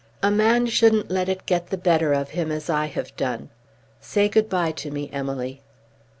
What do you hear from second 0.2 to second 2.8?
A man shouldn't let it get the better of him, as